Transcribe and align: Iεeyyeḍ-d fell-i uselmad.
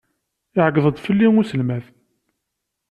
Iεeyyeḍ-d 0.57 0.97
fell-i 1.05 1.27
uselmad. 1.41 1.83